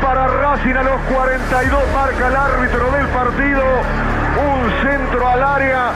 [0.00, 3.62] Para Racing a los 42, marca el árbitro del partido.
[4.40, 5.90] Un centro al área.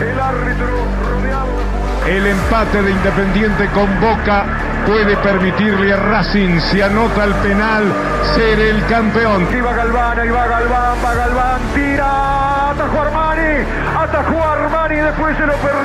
[0.00, 0.66] El árbitro
[1.10, 1.48] rodeado.
[2.06, 4.44] El empate de Independiente con Boca
[4.86, 7.84] puede permitirle a Racing, si anota el penal,
[8.34, 9.48] ser el campeón.
[9.52, 13.64] Y va Galván, ahí va Galván, va Galván, tira, atajó Armani,
[13.98, 15.75] atajó Armani, después se lo perdió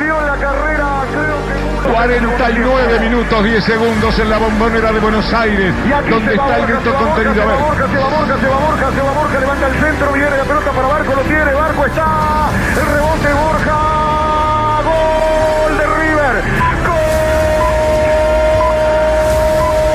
[1.84, 5.74] 49 minutos 10 segundos en la bombonera de Buenos Aires,
[6.10, 7.34] donde está el grito contenido.
[7.34, 10.14] Se va Borja, se va Borja, se va Borja, se va Borja, levanta el centro,
[10.14, 13.80] viene la pelota para Barco, lo tiene, Barco está, el rebote Borja,
[14.84, 16.44] gol de River,
[16.86, 17.02] gol.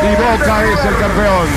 [0.03, 1.49] Y Boca es el campeón.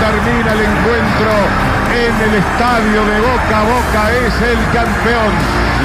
[0.00, 1.53] Termina el encuentro
[1.94, 3.62] en el estadio de Boca.
[3.62, 5.32] Boca es el campeón.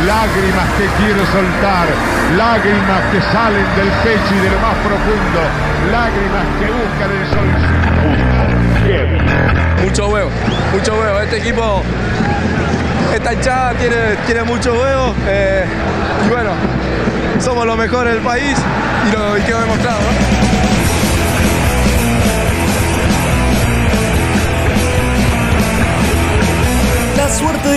[0.08, 1.88] Lágrimas que quiero soltar,
[2.38, 5.42] lágrimas que salen del pecho y de lo más profundo,
[5.92, 7.50] lágrimas que buscan el sol.
[9.84, 10.30] Mucho huevo,
[10.72, 11.20] mucho huevo.
[11.20, 11.84] Este equipo,
[13.14, 15.14] esta hinchada tiene, tiene mucho huevo.
[15.28, 15.66] eh,
[16.26, 16.52] y bueno,
[17.40, 18.58] somos los mejores del país
[19.08, 20.00] y, lo, y demostrado.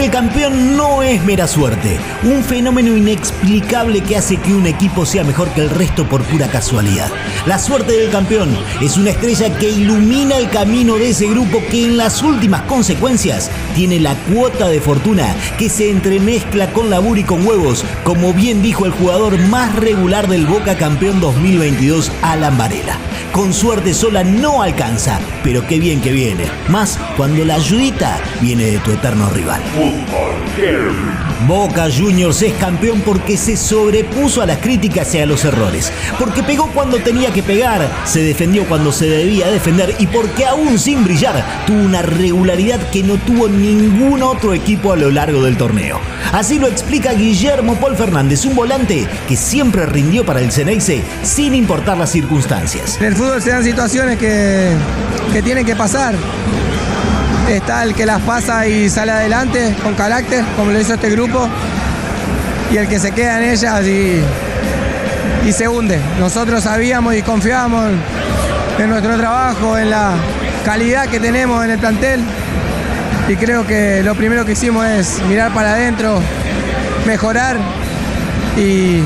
[0.02, 5.22] Del campeón no es mera suerte, un fenómeno inexplicable que hace que un equipo sea
[5.22, 7.08] mejor que el resto por pura casualidad.
[7.46, 11.84] La suerte del campeón es una estrella que ilumina el camino de ese grupo que
[11.84, 17.24] en las últimas consecuencias tiene la cuota de fortuna que se entremezcla con laburo y
[17.24, 22.98] con huevos, como bien dijo el jugador más regular del Boca campeón 2022, Alan Varela.
[23.30, 26.44] Con suerte sola no alcanza, pero qué bien que viene.
[26.68, 29.62] Más cuando la ayudita viene de tu eterno rival.
[31.46, 35.92] Boca Juniors es campeón porque se sobrepuso a las críticas y a los errores.
[36.18, 40.78] Porque pegó cuando tenía que pegar, se defendió cuando se debía defender y porque aún
[40.78, 45.56] sin brillar tuvo una regularidad que no tuvo ningún otro equipo a lo largo del
[45.56, 46.00] torneo.
[46.32, 51.54] Así lo explica Guillermo Paul Fernández, un volante que siempre rindió para el Ceneice sin
[51.54, 52.98] importar las circunstancias.
[53.00, 54.74] En el fútbol se dan situaciones que,
[55.32, 56.14] que tienen que pasar.
[57.48, 61.48] Está el que las pasa y sale adelante con carácter, como lo hizo este grupo,
[62.70, 64.22] y el que se queda en ellas y,
[65.46, 65.98] y se hunde.
[66.18, 67.90] Nosotros sabíamos y confiábamos
[68.78, 70.14] en nuestro trabajo, en la
[70.64, 72.20] calidad que tenemos en el plantel,
[73.28, 76.20] y creo que lo primero que hicimos es mirar para adentro,
[77.06, 77.56] mejorar
[78.56, 79.00] y,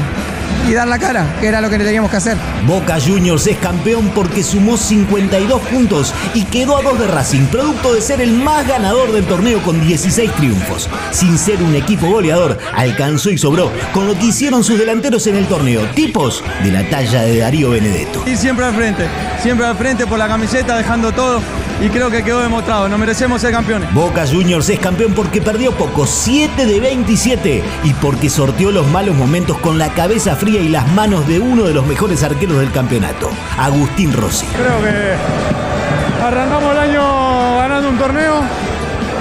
[0.68, 2.36] y dar la cara, que era lo que teníamos que hacer.
[2.66, 7.94] Boca Juniors es campeón porque sumó 52 puntos y quedó a dos de Racing, producto
[7.94, 10.88] de ser el más ganador del torneo con 16 triunfos.
[11.10, 15.36] Sin ser un equipo goleador, alcanzó y sobró con lo que hicieron sus delanteros en
[15.36, 18.24] el torneo, tipos de la talla de Darío Benedetto.
[18.26, 19.06] Y siempre al frente,
[19.42, 21.40] siempre al frente por la camiseta, dejando todo.
[21.78, 23.92] Y creo que quedó demostrado, nos merecemos ser campeones.
[23.92, 29.14] Boca Juniors es campeón porque perdió poco, 7 de 27, y porque sorteó los malos
[29.14, 32.72] momentos con la cabeza fría y las manos de uno de los mejores arqueros del
[32.72, 34.46] campeonato, Agustín Rossi.
[34.46, 38.40] Creo que arrancamos el año ganando un torneo,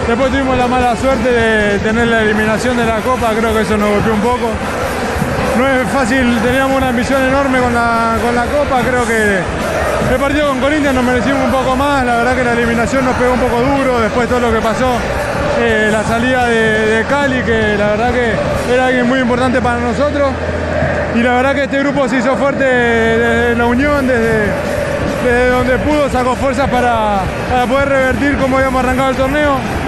[0.08, 3.76] después tuvimos la mala suerte de tener la eliminación de la Copa, creo que eso
[3.78, 4.50] nos golpeó un poco.
[5.58, 9.40] No es fácil, teníamos una ambición enorme con la, con la Copa, creo que
[10.14, 13.16] el partido con Corinthians nos merecimos un poco más, la verdad que la eliminación nos
[13.16, 14.98] pegó un poco duro, después todo lo que pasó,
[15.60, 19.80] eh, la salida de, de Cali, que la verdad que era alguien muy importante para
[19.80, 20.30] nosotros.
[21.16, 24.48] Y la verdad que este grupo se hizo fuerte desde la unión, desde,
[25.24, 29.85] desde donde pudo, sacó fuerzas para, para poder revertir cómo habíamos arrancado el torneo.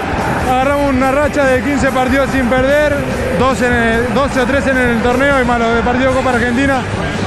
[0.50, 2.94] Agarramos una racha de 15 partidos sin perder,
[3.38, 6.30] 12, en el- 12 o 13 en el torneo y más los de partido Copa
[6.30, 6.80] Argentina.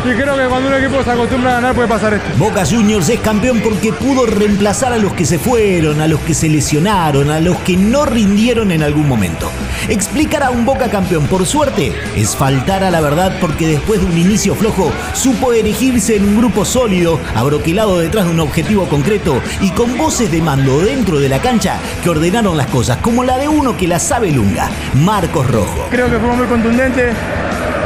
[0.04, 2.28] Y creo que cuando un equipo se acostumbra a ganar puede pasar esto.
[2.38, 6.34] Boca Juniors es campeón porque pudo reemplazar a los que se fueron, a los que
[6.34, 9.52] se lesionaron, a los que no rindieron en algún momento.
[9.90, 14.08] Explicar a un Boca campeón por suerte es faltar a la verdad porque después de
[14.08, 19.40] un inicio flojo supo erigirse en un grupo sólido, abroquelado detrás de un objetivo concreto
[19.62, 23.38] y con voces de mando dentro de la cancha que ordenaron las cosas, como la
[23.38, 25.88] de uno que la sabe lunga, Marcos Rojo.
[25.92, 27.14] Creo que fuimos muy contundentes.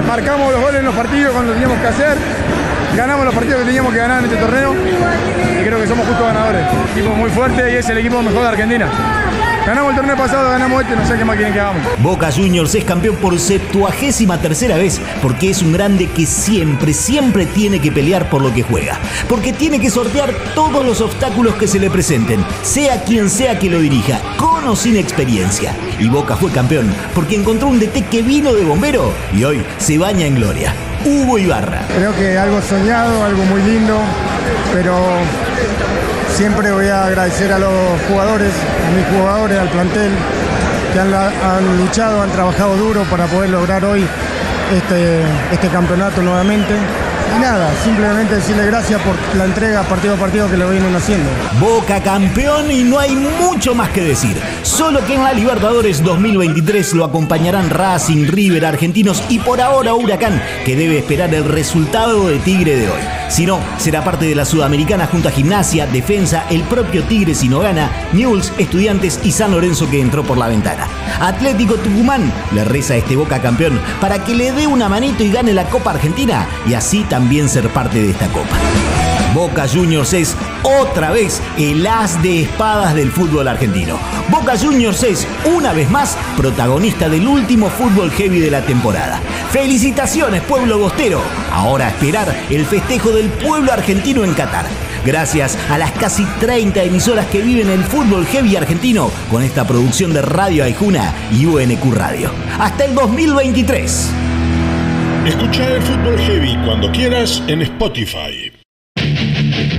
[0.08, 2.18] Marcamos los goles en los partidos cuando teníamos que hacer.
[2.96, 4.74] Ganamos los partidos que teníamos que ganar en este torneo.
[4.74, 6.66] Y creo que somos justos ganadores.
[6.92, 9.25] Equipo muy fuerte y es el equipo mejor de Argentina.
[9.66, 11.82] Ganamos el torneo pasado, ganamos este, no sé qué más quieren que hagamos.
[11.98, 17.48] Boca Juniors es campeón por septuagésima tercera vez porque es un grande que siempre, siempre
[17.48, 19.00] tiene que pelear por lo que juega.
[19.28, 23.72] Porque tiene que sortear todos los obstáculos que se le presenten, sea quien sea que
[23.72, 25.76] lo dirija, con o sin experiencia.
[26.00, 29.98] Y Boca fue campeón porque encontró un DT que vino de bombero y hoy se
[29.98, 30.76] baña en gloria.
[31.06, 31.82] Hugo Ibarra.
[31.96, 33.98] Creo que algo soñado, algo muy lindo,
[34.74, 34.96] pero
[36.36, 37.72] siempre voy a agradecer a los
[38.10, 40.12] jugadores, a mis jugadores, al plantel,
[40.92, 44.06] que han, luchado, han trabajado duro para poder lograr hoy
[44.74, 45.22] este,
[45.52, 46.76] este campeonato nuevamente.
[47.40, 51.30] Nada, simplemente decirle gracias por la entrega partido a partido que lo vienen haciendo.
[51.60, 54.38] Boca campeón y no hay mucho más que decir.
[54.64, 60.42] Solo que en la Libertadores 2023 lo acompañarán Racing, River, Argentinos y por ahora Huracán,
[60.64, 63.02] que debe esperar el resultado de Tigre de hoy.
[63.28, 67.50] Si no, será parte de la Sudamericana junto a Gimnasia, Defensa, el propio Tigre si
[67.50, 70.88] no gana, Newells, Estudiantes y San Lorenzo que entró por la ventana.
[71.20, 75.32] Atlético Tucumán le reza a este Boca campeón para que le dé una manito y
[75.32, 78.56] gane la Copa Argentina y así también ser parte de esta Copa.
[79.34, 83.98] Boca Juniors es otra vez el as de espadas del fútbol argentino.
[84.30, 89.20] Boca Juniors es una vez más protagonista del último fútbol heavy de la temporada.
[89.52, 91.22] Felicitaciones pueblo bostero.
[91.52, 94.66] Ahora a esperar el festejo del pueblo argentino en Qatar.
[95.06, 100.14] Gracias a las casi 30 emisoras que viven el fútbol heavy argentino con esta producción
[100.14, 102.32] de Radio Aijuna y UNQ Radio.
[102.58, 104.35] Hasta el 2023.
[105.26, 108.52] Escucha el fútbol heavy cuando quieras en Spotify.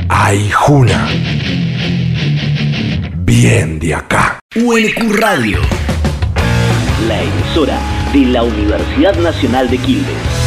[0.08, 1.08] Aijuna.
[3.18, 4.40] Bien de acá.
[4.56, 5.60] UNQ Radio.
[7.06, 7.78] La emisora
[8.12, 10.45] de la Universidad Nacional de Quilmes.